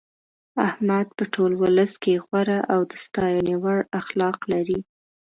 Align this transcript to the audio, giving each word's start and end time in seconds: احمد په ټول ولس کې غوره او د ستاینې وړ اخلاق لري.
احمد 0.67 1.07
په 1.17 1.23
ټول 1.33 1.51
ولس 1.63 1.93
کې 2.03 2.13
غوره 2.25 2.59
او 2.73 2.79
د 2.91 2.93
ستاینې 3.05 3.55
وړ 3.63 3.79
اخلاق 3.99 4.37
لري. 4.51 4.79